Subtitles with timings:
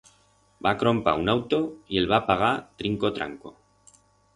[0.67, 1.61] Va crompar un auto
[1.95, 2.51] y el va pagar
[2.83, 3.59] trinco-tranco.